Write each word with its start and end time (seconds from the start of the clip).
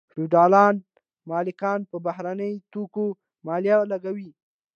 فیوډالي 0.11 0.67
مالکانو 1.29 1.89
په 1.91 1.97
بهرنیو 2.05 2.63
توکو 2.71 3.05
مالیه 3.45 3.77
لګوله. 3.91 4.31